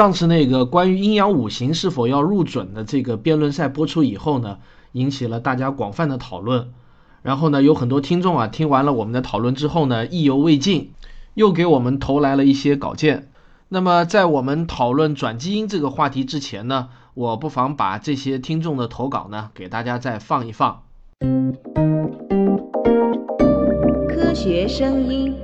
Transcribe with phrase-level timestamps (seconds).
[0.00, 4.56] 上次那个关于阴阳五行是否要入准的这个辩论赛播出以后呢，
[4.92, 6.72] 引起了大家广泛的讨论。
[7.20, 10.92] 然后呢，有很多听众啊，听完了我们的讨论之后呢，意犹未尽，
[11.34, 13.28] 又给我们投来了一些稿件。
[13.68, 20.82] 那么，在我们讨论转基因这个话题之前呢，我不妨把这些听众的投稿呢，给大家再放一放。
[24.08, 25.36] 科学声音，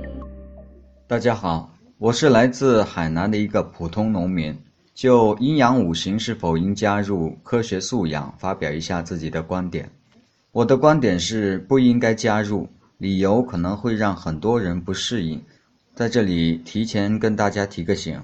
[1.05, 1.69] 大家好，
[1.99, 4.55] 我是来自海南的一个普通农民，
[4.93, 9.89] 就阴阳五行是否应加入科学素养，发表一下自己的观点。
[10.51, 15.41] 我的观点是不应该加入，理由可能会让很多人不适应，
[15.95, 18.21] 在这里提前跟大家提个醒。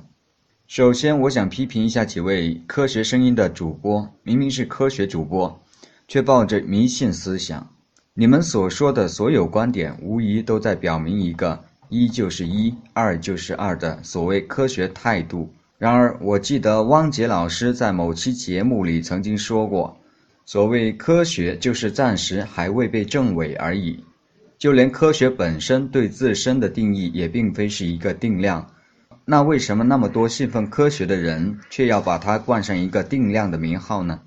[0.68, 5.60] 首先，我想批评一下几位科学声音的主播，明明是科学主播，
[6.08, 7.68] 却抱着迷信思想。
[8.14, 11.60] 你们所说的所有观点，无疑都在表明一个
[11.94, 15.48] “一就是一，二就是二”的所谓科学态度。
[15.78, 19.96] 然而，我记得汪杰老师在某期节目里曾经说过。
[20.46, 24.04] 所谓科学，就是暂时还未被证伪而已。
[24.58, 28.66] 就连科学本身对自身的定义也并非是一个定量。
[29.26, 34.20] 那为什么那么多信奉科学的人，却要把它冠上一个定量的名号呢？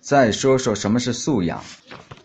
[0.00, 1.62] 再说说什么是素养。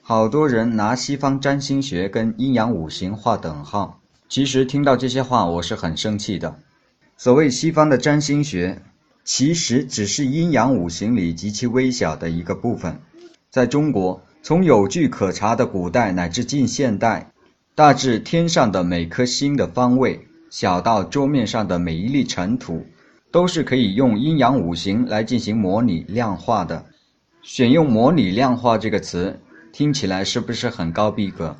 [0.02, 4.00] 好多人拿西方占星学跟阴阳五行划等号。
[4.30, 6.60] 其实听到这些话，我是很生气的。
[7.18, 8.84] 所谓西方的占星学，
[9.24, 13.02] 其实只是阴阳五行里极其微小的一个部分。
[13.50, 17.32] 在中国，从有据可查的古代乃至近现代，
[17.74, 22.86] 大至天上的每颗星的方位，小到桌面上的每一粒尘土，
[23.32, 26.86] 都是可以用阴阳五行来进行模拟量化的。
[27.42, 29.40] 选用“模拟量化”这个词，
[29.74, 31.58] 听起来是不是很高逼格？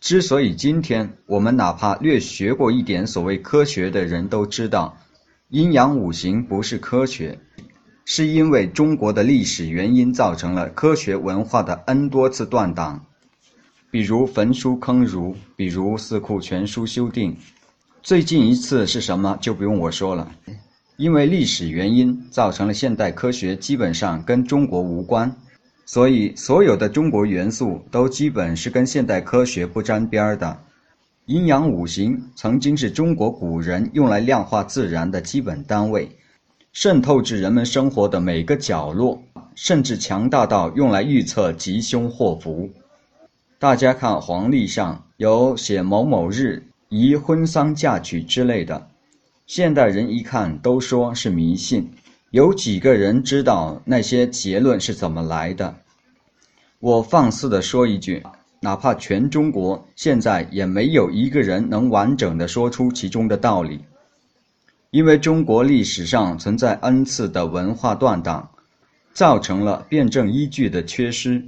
[0.00, 4.96] 之所以今天我们哪怕略学过一点所谓科学的人都知道，
[5.48, 7.38] 阴阳五行不是科学。
[8.08, 13.04] 是因为中国的历史原因造成了科学文化的 n 多次断档，
[13.90, 17.36] 比如焚书坑儒，比如四库全书修订。
[18.02, 20.30] 最近一次是什么就不用我说了，
[20.96, 25.36] 因为历史原因造成了现代科学基本上跟中国无关，
[25.86, 30.58] 所以所有的中国元素都基本是跟现代科学不沾边儿的。
[31.26, 36.10] 阴阳五行曾经是中国古人用来量化自然的基本单位。
[36.72, 39.22] 渗透至人们生活的每个角落，
[39.54, 42.68] 甚至强大到用来预测吉凶祸福。
[43.58, 48.88] 大家看黄历上有写某某日宜婚丧嫁娶之类的，
[49.46, 51.88] 现代人一看都说是迷信。
[52.36, 55.74] 有几个人知道那些结论是怎么来的？
[56.80, 58.22] 我放肆地说一句，
[58.60, 63.80] 哪怕全中国现在也没有一个人能完整的说出其中的道理。
[64.90, 68.50] 因为中国历史上存在 n 次的文化断档，
[69.14, 71.42] 造成了辩证依据的缺失。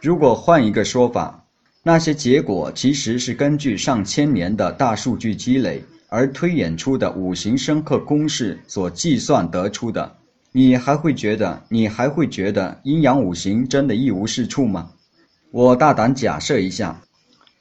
[0.00, 1.44] 如果换一个说法，
[1.82, 5.84] 那些结果其实是根据上千年的大数据积累
[6.16, 10.10] 而推演出的五行生克公式所计算得出的，
[10.50, 14.88] 你还会觉得你还会觉得阴阳五行真的一无是处吗？
[15.50, 16.98] 我大胆假设一下，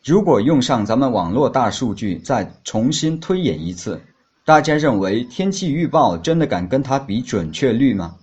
[0.06, 4.00] 如果用上咱们网络大数据再重新推演一次。
[4.46, 8.16] 大家认为天气预报真的敢跟它比准确率吗？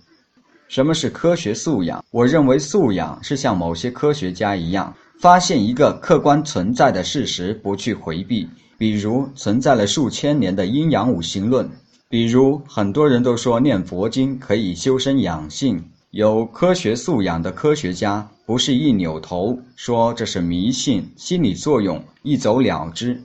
[0.67, 2.03] 什么是科学素养？
[2.09, 8.49] 我认为素养是像某些科学家一样，发现一个客观存在的事实不去回避。
[8.83, 11.69] 比如存在了数千年的阴阳五行论，
[12.09, 23.23] 比如很多人都说念佛经可以修身养性，有科学素养的科学家不是一扭头说这是迷信、心理作用，一走了之。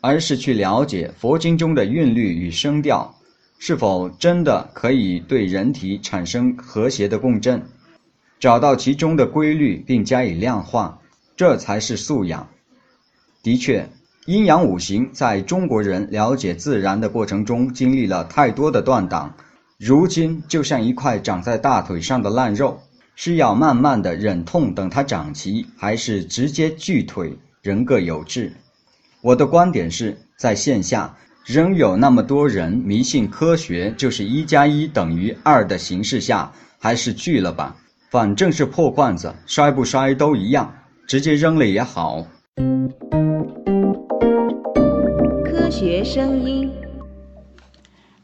[0.00, 3.12] 而是去了解佛经中的韵律与声调，
[3.58, 7.60] 是否真的可以对人体产生和谐的共振，
[8.38, 11.00] 找到其中的规律并加以量化，
[11.36, 12.48] 这才是素养。
[13.42, 13.88] 的确，
[14.26, 19.34] 阴阳五行在中国人了解自然的过程中经历了太多的断档，
[19.78, 22.78] 如今就像一块长在大腿上的烂肉，
[23.16, 28.52] 是要慢慢的忍痛等它长齐，还是直接锯腿，人各有志。
[29.22, 31.16] 我的观点是，在线下
[31.46, 37.74] 仍有那么多人迷信科学就是一加一等于二的形式下，还是锯了吧，
[38.10, 40.70] 反正是破罐子，摔不摔都一样，
[41.08, 42.26] 直接扔了也好。
[45.70, 46.72] 学声音，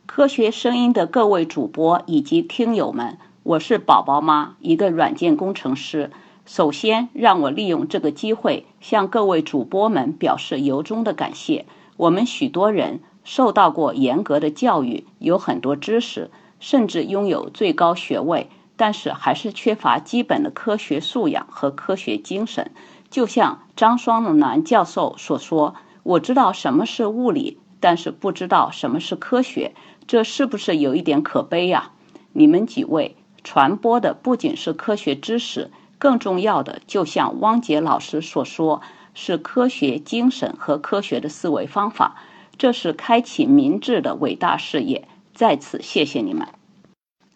[0.05, 6.11] 科学声音的各位主播以及听友们，我是宝宝妈，一个软件工程师。
[6.45, 11.67] 首先，让我利用这个机会向各位主播们表示由衷的感谢。
[11.97, 22.73] 我们许多人受到过严格的教育，有很多知识，甚至拥有最高学位，但是还是缺乏基本的科学素养和科学精神。
[23.09, 29.75] 就像张双南教授所说：“我知道什么是物理，但是不知道什么是科学。”
[30.07, 31.91] 这是不是有一点可悲呀？
[32.33, 38.83] 你们几位传播的不仅是科学知识，更重要的，就像汪杰老师所说，
[39.15, 42.15] 是科学精神和科学的思维方法。
[42.57, 45.09] 这是开启明智的伟大事业。
[45.35, 46.47] 在此，谢谢你们。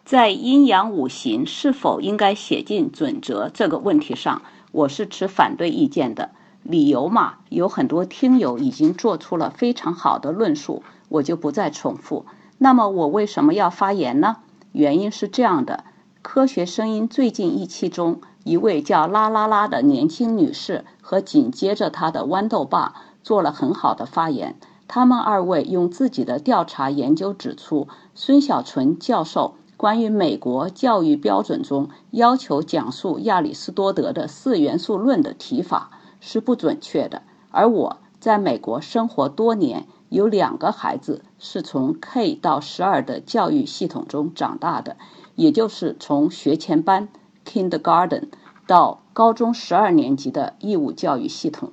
[0.05, 4.41] 在阴阳五行是否应该写进准则这个问题上，
[4.71, 6.31] 我是持反对意见的。
[6.63, 12.25] 理由嘛，有很多听友已经做出了非常好的论述，我就不再重复。
[12.57, 14.37] 那么我为什么要发言呢？
[14.71, 15.83] 原因是这样的：
[16.21, 22.93] 科学声音最近一期中，一位叫拉拉拉的年轻女士和紧接着她的豌豆爸
[23.23, 24.55] 做了很好的发言。
[24.87, 35.89] 他们二位用自己的调查研究指出，孙小纯教授关于美国教育标准中要求讲述亚里士多德的四元素论的提法
[36.21, 37.23] 是不准确的。
[37.49, 39.85] 而我在美国生活多年。
[40.11, 44.97] 有两个孩子是从 K 到十二的教育系统中长大的，
[45.35, 47.07] 也就是从学前班
[47.45, 48.25] （Kindergarten）
[48.67, 51.71] 到高中十二年级的义务教育系统。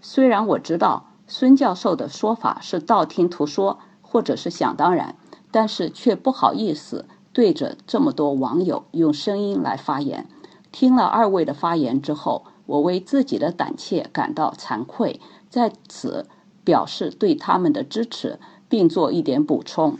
[0.00, 5.16] 虽然我知道孙教授的说法是道听途说或者是想当然，
[5.50, 10.28] 但是却不好意思对着这么多网友用声音来发言。
[10.70, 16.26] 听了二位的发言之后，我为自己的胆怯感到惭愧，在此。
[16.62, 18.38] 表示对他们的支持，
[18.68, 19.98] 并做一点补充。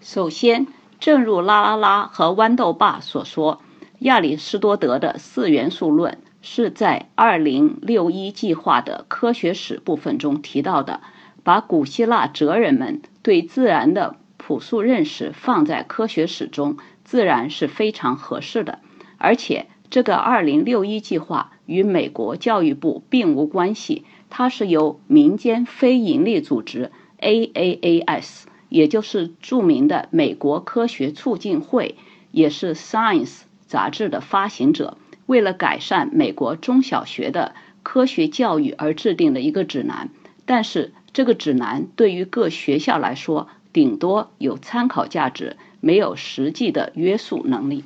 [0.00, 0.66] 首先，
[0.98, 3.60] 正如拉拉拉和豌豆爸所说，
[3.98, 11.00] 亚里士多德的四元素论是在二零六一计划的科学史部分中提到的。
[11.44, 18.78] 把古希腊哲人们对自然的朴素认识放在科学史中，自然是非常合适的。
[19.18, 24.06] 而且，这个二零六一计划与美国教育部并无关系。
[24.30, 26.90] 它是由民间非营利组织
[27.20, 31.96] AAAS，也就是著名的美国科学促进会，
[32.30, 34.96] 也是 Science 杂志的发行者，
[35.26, 40.08] 为了改善美国中小学的科学教育而制定的一个指南。
[40.46, 47.84] 但是这个指南对于各学校来说，顶多有参考价值，没有实际的约束能力。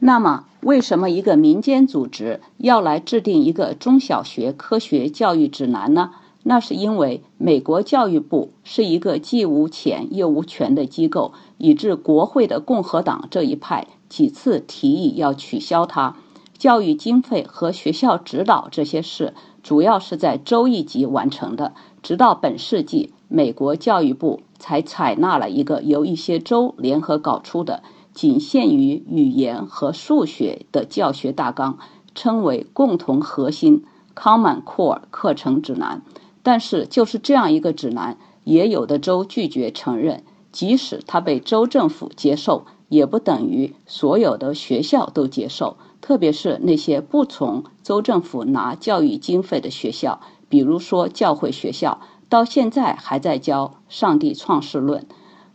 [0.00, 6.10] 那么，为什么一个民间组织要来制定一个中小学科学教育指南呢？
[6.44, 16.16] 那是因为美国教育部是一个既无钱又无权的机构，以致国会的共和党这一派几次提议要取消它。
[16.56, 21.74] 教育经费和学校指导这些事，主要是在州一级完成的。
[22.02, 27.82] 直到本世纪，美国教育部才采纳了一个由一些州联合搞出的。
[28.18, 31.78] 仅限于语言和数学的教学大纲，
[32.16, 33.84] 称为共同核心
[34.16, 36.02] （Common Core） 课程指南。
[36.42, 40.24] 但是，就是这样一个指南，也有的州拒绝承认。
[40.50, 45.76] 即使它被州政府接受，也不等于所有的学校都接受。
[46.00, 55.02] 特别是那些不从州政府拿教育经费的学校，比如说教会学校，到现在还在教《上帝创世论》。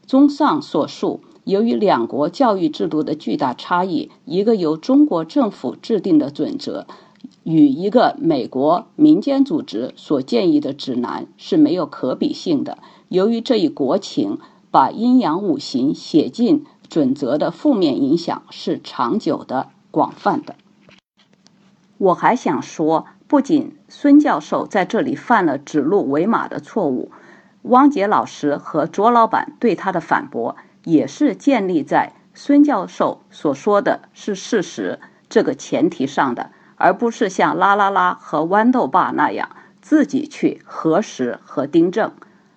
[0.07, 1.19] 综上所述。
[1.43, 6.88] 由于两国教育制度的巨大差异，一个由中国政府制定的准则，
[7.43, 12.77] 与一个美国民间组织所建议的指南是没有可比性的。
[13.09, 14.39] 由于这一国情，
[14.71, 20.55] 把阴阳五行写进准则的负面影响是长久的、广泛的。
[21.97, 27.12] 我还想说，不仅孙教授在这里犯了指鹿为马的错误，
[27.63, 30.55] 汪杰老师和卓老板对他的反驳。
[30.83, 34.99] 也是建立在孙教授所说的是事实
[35.29, 39.49] 这个前提上的，而不是像拉拉拉和豌豆爸那样
[39.81, 42.11] 自己去核实和订正。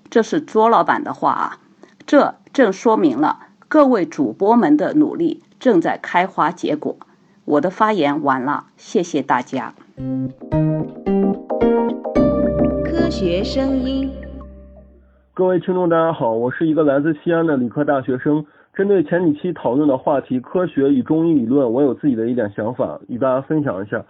[0.09, 1.59] 这是卓老板的话啊，
[2.06, 6.97] 这正说明了各位主播们的努力正在开花结果。
[7.45, 9.75] 我的发言完了，谢谢大家。
[12.85, 14.25] 科学声音。
[15.37, 18.43] 各位听众，大家好，我是一个来自西安的理科大学生。
[18.73, 24.02] 针对前几期讨论的话题，科学与中医理论，我有自己的一点想法，与大家分享一下。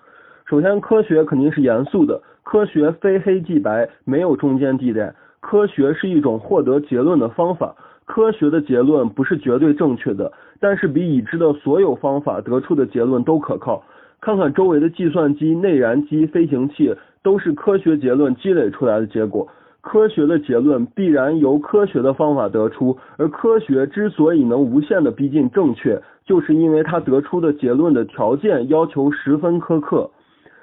[0.49, 5.13] 首先，科学肯定是严肃的，科学非黑即白，没有中间地带。
[5.41, 13.83] 科学是一种获得结论的方法，科学的结论不是绝对正确的，但是比已知的所有方法得出的结论都可靠。
[14.21, 19.49] 看看周围的计算机、内燃机、飞行器，都是科学结论积累出来的结果。
[19.87, 30.11] 科学的结论必然由科学的方法得出，而科学之所以能无限的逼近正确，就是因为它得出的结论的条件要求十分苛刻。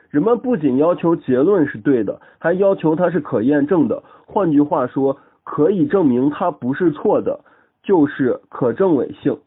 [0.10, 4.04] 人们不仅要求结论是对的，还要求它是可验证的。
[4.26, 7.40] 换句话说，可以证明它不是错的，
[7.82, 9.38] 就是可证伪性。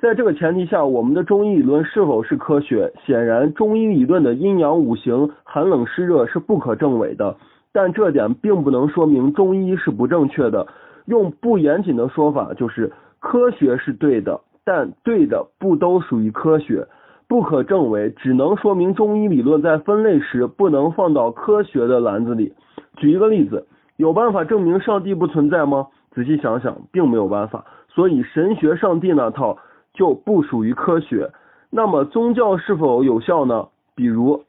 [0.00, 2.92] 在这个前提下，我们的中医理论是否是科学？
[3.06, 7.36] 显然，中医理论的阴阳五行、寒冷湿热是不可证伪的。
[7.74, 10.64] 但这点并不能说明中医是不正确的。
[11.06, 16.86] 用不严谨的说法，就是科学是对的，但对的不都属于科学，
[17.26, 22.54] 不可证伪，只能说明中医理论在分类时不能放到科学的篮子里。
[22.96, 23.66] 举一个例子，
[23.96, 25.88] 有办法证明上帝不存在吗？
[26.12, 27.64] 仔细想想，并没有办法。
[27.88, 29.58] 所以神学上帝那套
[29.92, 31.28] 就不属于科学。
[31.70, 33.66] 那么宗教是否有效呢？
[33.96, 34.44] 比如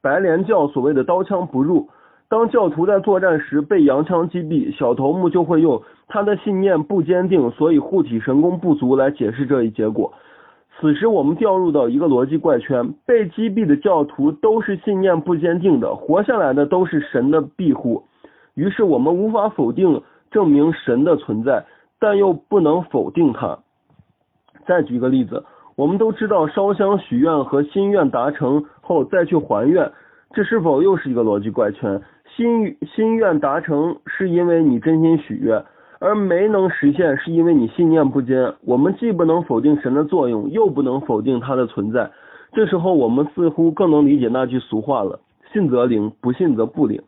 [0.00, 1.88] 白莲教所谓的刀枪不入。
[2.30, 10.12] 当教徒在作战时被洋枪击毙，小头目就会用他的信念不坚定，所以护体神功不足来解释这一结果。
[10.78, 18.04] 此时我们掉入到一个逻辑怪圈：被击毙的教徒都是信念不坚定的，活下来的都是神的庇护。
[18.54, 21.64] 于是我们无法否定证明神的存在，
[21.98, 23.58] 但又不能否定它。
[24.66, 25.44] 再举一个例子，
[25.74, 29.90] 我们都知道烧香许愿和心愿达成后再去还愿，
[30.32, 32.00] 这是否又是一个逻辑怪圈？
[32.40, 35.62] 心心愿达成是因为你真心许愿，
[35.98, 38.50] 而没能实现是因为你信念不坚。
[38.64, 42.10] 我们既不能否定神的作用，又不能否定它的存在。
[42.54, 45.20] 这时候我们似乎更能理解那句俗话了：
[45.52, 47.02] 信则灵，不信则不灵。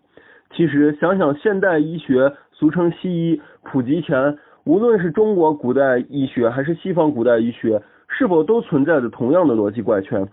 [0.54, 10.28] 其实想想现代医学，俗称西医，普及前，无论是中国古代医学还是西方古代医学，是否都存在着同样的逻辑怪圈？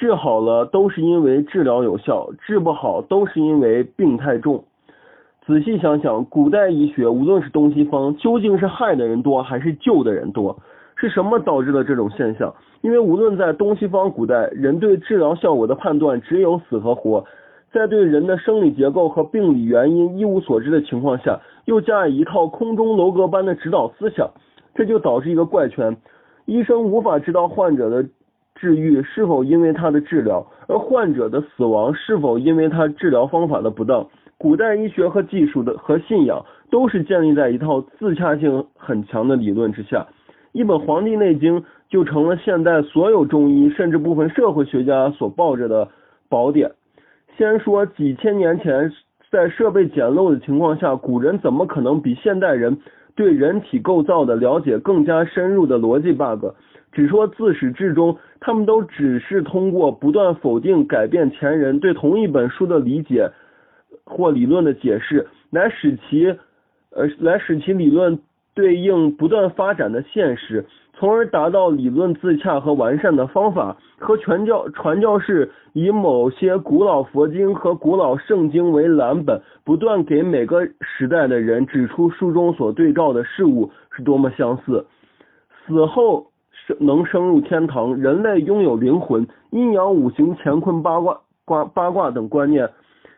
[0.00, 4.64] 治好了都是因为治疗有效，治不好都是因为病太重。
[5.44, 10.58] 仔细想想，古代医学无论是东西方，究竟是害的人多还是救的人多？
[10.96, 12.54] 是什么导致了这种现象？
[12.80, 17.22] 因为无论在东西方古代，人对治疗效果的判断只有死和活，
[17.70, 24.30] 在对人的生理结构和病理原因一无所知的情况下，又加以一套空中楼阁般的指导思想，
[24.74, 25.94] 这就导致一个怪圈：
[26.46, 28.08] 医生无法知道患者的。
[28.60, 34.06] 治愈是否因为他的治疗，而患者的死亡是否因为他治疗方法的不当？
[34.36, 40.06] 古代医学和技术的和信仰都是建立在一套自洽性很强的理论之下，
[40.52, 45.88] 一本《黄帝内经》就成了现代所有中医甚至部分社会学家所抱着的
[46.28, 46.70] 宝典。
[47.38, 48.92] 先说几千年前
[49.30, 52.76] 在设备简陋的情况下，古人怎么可能比现代人
[53.14, 56.54] 对人体构造的了解更加深入的逻辑 bug？
[56.92, 63.30] 只说自始至终，他们都只是通过不断否定、改变前人对同一本书的理解
[64.04, 66.26] 或理论的解释，来使其
[66.90, 68.18] 呃来使其理论
[68.54, 73.76] 对应不断发展的现实，从而达到理论自洽和完善的方法。
[73.98, 84.84] 和传教传教士以某些古老佛经和古老圣经为蓝本，不断给每个时代的人指出书中所对照的事物是多么相似。
[85.66, 86.29] 死后。
[86.78, 92.68] 能升入天堂，人类拥有灵魂，阴阳五行、乾坤八卦、卦八卦等观念，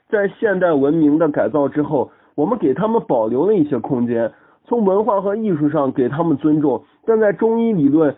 [0.08, 4.32] 在现代文明的改造之后，我们给他们保留了一些空间，
[4.64, 8.14] 从文化和艺术上给他们尊重，但在中医理论，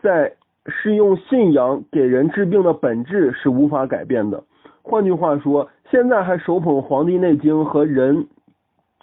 [0.00, 0.32] 在
[0.66, 4.42] 是用信仰给人治病的本质是无法改变的。
[4.82, 8.26] 换句话说，现在还手捧《黄帝内经》和人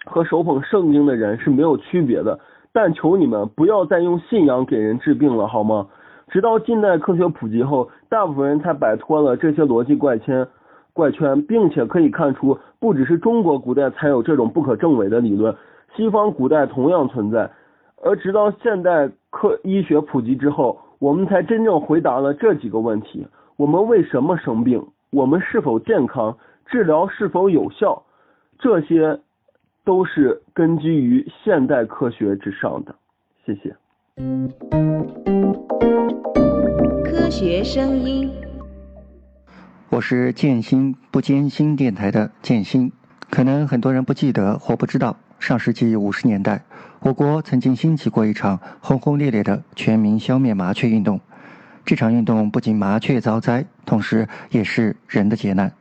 [0.04, 2.38] 和手捧圣经的人是没有区别的。
[2.72, 5.86] 但求你们不要再用信仰给人治病了，好吗？
[6.28, 10.48] 直到近代科学普及后，大部分人才摆脱了这些逻辑怪圈，
[10.94, 15.54] 怪圈，并且可以看出，不只是中国古代才有这种不可证伪的理论，
[15.94, 17.50] 西方古代同样存在。
[18.02, 23.26] 而直到现代科医学普及之后，我们才真正回答了这几个问题：
[23.58, 24.82] 我们为什么生病？
[25.10, 26.38] 我们是否健康？
[26.64, 28.02] 治疗是否有效？
[28.58, 29.20] 这些。
[29.84, 32.94] 都是根基于现代科学之上的。
[33.44, 33.74] 谢谢。
[37.04, 38.30] 科学声音，
[39.90, 42.92] 我是建新不艰辛电台的建新。
[43.28, 46.62] 可能很多人不记得或不知道，上世纪五十年代，
[47.00, 51.18] 我国曾经兴起过一场轰轰烈烈的全民消灭麻雀运动。
[51.84, 55.72] 这场运动不仅麻雀遭灾，同时也是人的劫难。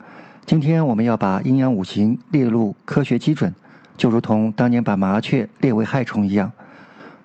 [0.46, 3.54] 今天我们要把阴阳五行列入科学基准。
[3.98, 6.52] 就如同当年把麻雀列为害虫一样，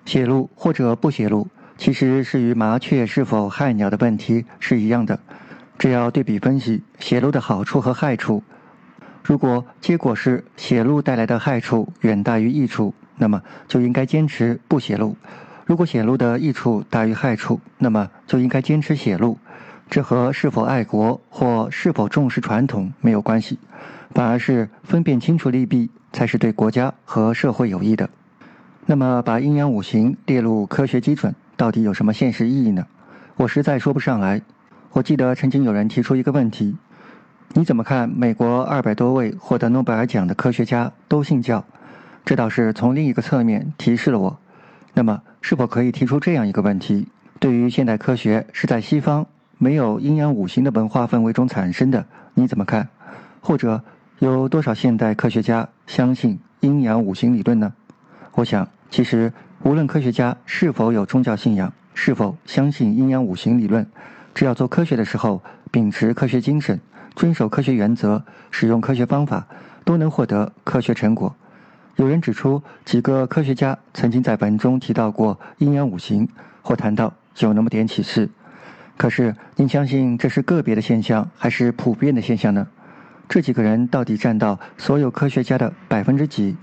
[0.05, 1.47] 写入或者不写入，
[1.77, 5.19] 其实是与麻雀是否害鸟的问题是一样的。
[5.77, 8.43] 只要对比分析写入的好处和害处，
[9.23, 15.15] 如果结果是写入带来的害处远大于益处，那么就应该坚持不写入；
[15.65, 19.37] 如果写入的益处大于害处，那么就应该坚持写入。
[19.89, 23.57] 这和是否爱国或是否重视传统没有关系，
[24.11, 28.09] 反而是分辨清楚利弊才是对国家和社会有益的。
[28.87, 32.87] 那么，把阴阳五行列入科学基准，到底有什么现实意义呢？
[33.35, 34.41] 我实在说不上来。
[34.93, 36.75] 我记得曾经有人提出一个问题。
[37.53, 38.09] 你怎么看？
[38.09, 41.63] 美国二百多位获得诺贝尔奖的科学家都信教，
[42.25, 44.39] 这倒是从另一个侧面提示了我。
[44.95, 47.07] 那么，是否可以提出这样一个问题：
[47.39, 49.27] 对于现代科学是在西方
[49.59, 52.89] 没有阴阳五行的文化氛围中产生的，你怎么看？
[53.39, 53.83] 或者，
[54.19, 57.71] 有多少现代科学家相信阴阳五行理论呢？
[58.33, 59.31] 我想，其实
[59.61, 63.85] 无论科学家是否有宗教信仰，是否相信阴阳五行理论，
[64.33, 66.79] 只要做科学的时候秉持科学精神。
[67.15, 69.47] 遵守科学原则，使用科学方法，
[69.85, 71.35] 都能获得科学成果。
[71.95, 76.27] 有人指出，几个科学家曾经在本中提到过阴阳五行，
[76.63, 78.29] 或谈到有那么点启示。
[78.97, 82.67] 可是，您相信这是个别的现象，还是普遍的现象呢？
[83.29, 86.55] 这几个人到底占到所有科学家的百分之几？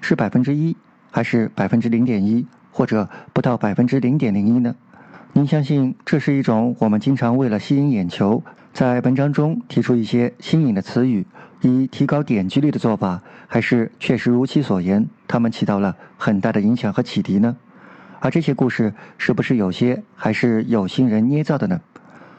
[0.00, 0.76] 是百分之一，
[1.10, 4.74] 还是百分之零点一，或者不到百分之零点零一呢？
[5.32, 8.42] 您相信这是一种我们经常为了吸引眼球？
[8.72, 11.26] 在文章中提出一些新颖的词语，
[11.60, 17.56] 以提高点击率的做法，还是确实如其所言，他们起到了很大的影响和启迪呢？
[18.20, 21.80] 而这些故事是不是有些还是有心人捏造的呢？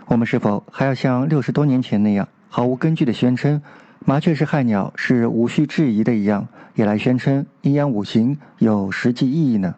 [0.06, 3.62] 我们是否还要像六十多年前那样毫无根据的宣称
[4.04, 9.76] 麻雀是害鸟是无需质疑的一样，也来宣称阴阳五行有实际意义呢？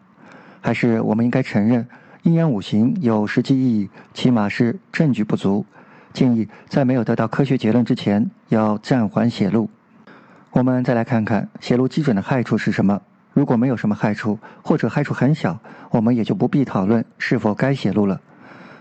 [0.62, 1.86] 还是我们应该承认
[2.22, 5.66] 阴阳五行有实际意义，起码是证据不足？
[6.14, 9.68] 建议在没有得到科学结论之前，要暂缓写入。
[10.52, 13.02] 我们再来看看写入基准的害处是什么。
[13.34, 15.58] 如果没有什么害处，或者害处很小，
[15.90, 18.20] 我们也就不必讨论是否该写入了。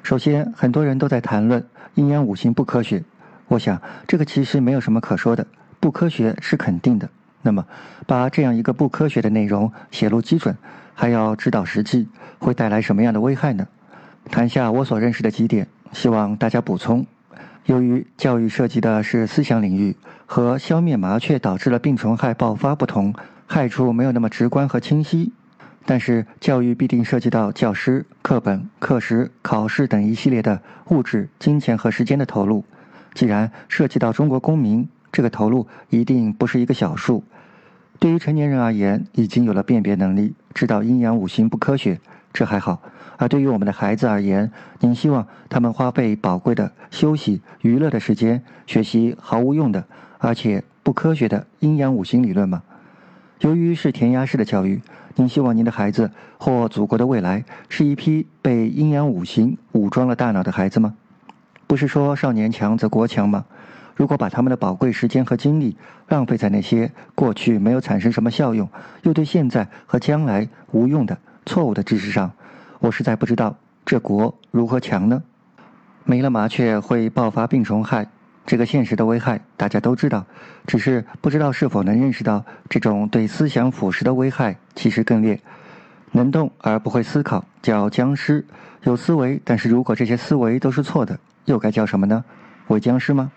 [0.02, 3.04] 首先，很多人都在谈论阴阳五行不科学。
[3.52, 5.46] 我想这个其实没有什么可说的，
[5.82, 7.10] 不科学是肯定的。
[7.42, 7.66] 那么，
[8.08, 10.56] 把这样一个不科学的内容写入基准，
[10.94, 12.08] 还要指导实际，
[12.40, 13.68] 会带来什么样的危害呢？
[14.30, 17.06] 谈下我所认识的几点，希望大家补充。
[17.66, 23.14] 由于教育涉及的是思想领域，和消灭麻雀导致了病虫害爆发不同，
[23.48, 25.34] 害处没有那么直观和清晰。
[25.86, 32.64] 但是，教育必定涉及到教师、课本、课时、考试等一系列的物质、金钱和时间的投入。
[33.14, 37.24] 既然涉及到中国公民，这个投入一定不是一个小数。
[38.00, 42.00] 对于成年人而言，已经有了辨别能力，知道阴阳五行不科学，
[42.34, 42.82] 这还好。
[43.18, 49.86] 而对于我们的孩子而言，您希望他们花费宝贵的休息、娱乐的时间学习毫无用的
[50.18, 52.64] 而且不科学的阴阳五行理论吗？
[53.42, 54.82] 由于是填鸭式的教育，
[55.16, 60.96] 您希望您的孩子或祖国的未来是一批被阴阳五行武装了大脑的孩子吗？
[61.72, 63.46] 不是说少年强则国强吗？
[63.96, 65.78] 如果把他们的宝贵时间和精力
[66.10, 68.68] 浪费在那些过去没有产生什么效用，
[69.04, 72.30] 又对现在和将来无用的错误的知识上，
[72.80, 73.56] 我实在不知道
[73.86, 75.24] 这国如何强呢？
[76.04, 78.06] 没了麻雀会爆发病虫害，
[78.46, 80.26] 这个现实的危害大家都知道，
[80.68, 85.40] 只是不知道是否能认识到这种对思想腐蚀的危害其实更烈。
[86.12, 88.46] 能动而不会思考叫僵尸，
[88.84, 92.24] 有思维，但是如果这些思维都是错的，又该叫什么呢？
[92.68, 93.32] 伪僵尸吗？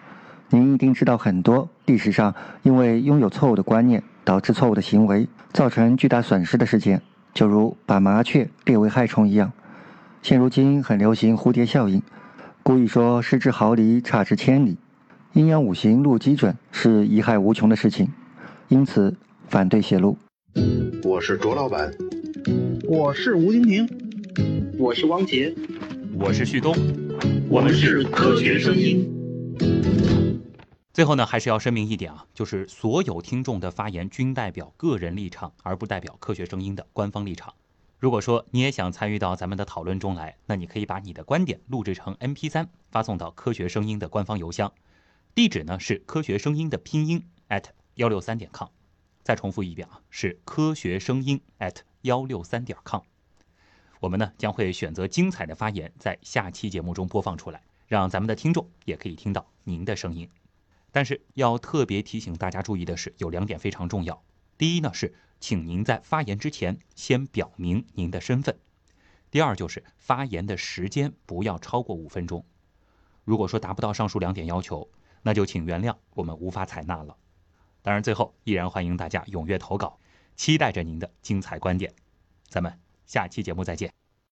[0.50, 7.00] 您一定知道很多历史上因为拥有错误的观念导致错误的行为，造成巨大损失的事件。
[7.32, 9.52] 就如把麻雀列为害虫一样，
[10.22, 12.00] 现如今很流行蝴蝶效应，
[12.62, 14.76] 故意说失之毫厘，差之千里。
[15.32, 18.08] 阴阳五行录基准是贻害无穷的事情，
[18.68, 19.16] 因此
[19.48, 20.16] 反对写入。
[21.02, 21.90] 我是卓老板，
[22.86, 23.88] 我是吴婷婷，
[24.78, 25.52] 我是汪杰，
[26.16, 26.72] 我是旭东，
[27.54, 29.08] 我们是科学声音。
[30.92, 37.54] 最后呢，还是要声明一点啊，就是所有听众的发言均代表个人立场，而不代表科学声音的官方立场。
[38.00, 44.72] 如果说你也想参与到咱们的讨论中来，那你可以把你的观点录制成 MP3，发送到科学声音的官方邮箱，
[45.32, 48.70] 地址呢是科学声音的拼音 at 幺六三点 com。
[49.22, 53.02] 再重复一遍啊，是科学声音 at 幺六三点 com。
[54.00, 60.28] 我们呢将会选择精彩的发言，在下期节目中播放出来，让咱们的听众也可以听到您的声音。
[60.92, 64.22] 但是要特别提醒大家注意的是，有两点非常重要。
[64.56, 68.54] 第一呢是，请您在发言之前先表明您的身份；
[69.30, 72.44] 第二就是发言的时间不要超过五分钟。
[73.24, 74.88] 如果说达不到上述两点要求，
[75.22, 77.16] 那就请原谅我们无法采纳了。
[77.82, 79.98] 当然，最后依然欢迎大家踊跃投稿，
[80.36, 81.92] 期待着您的精彩观点。
[82.46, 84.03] 咱们下期节目再见。